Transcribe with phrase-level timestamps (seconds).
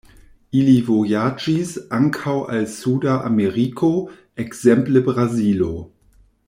[0.59, 3.91] Ili vojaĝis ankaŭ al suda Ameriko,
[4.45, 5.73] ekzemple Brazilo.